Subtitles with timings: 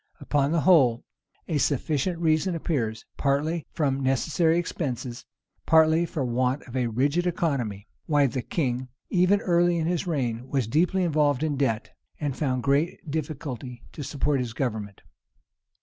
[0.19, 1.05] Upon the whole,
[1.47, 5.25] a sufficient reason appears, partly from necessary expenses,
[5.67, 10.47] partly for want of a rigid economy, why the king, even early in his reign,
[10.47, 15.01] was deeply involved in debt, and found great difficulty to support the government.